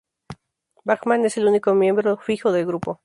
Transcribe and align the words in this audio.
Bachmann 0.83 1.25
es 1.27 1.37
el 1.37 1.45
único 1.45 1.75
miembro 1.75 2.17
fijo 2.17 2.51
del 2.51 2.65
grupo. 2.65 2.99